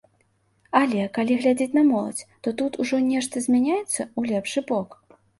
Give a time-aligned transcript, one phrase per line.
[0.79, 4.97] Але калі глядзець на моладзь, то тут ужо нешта змяняецца ў лепшы бок?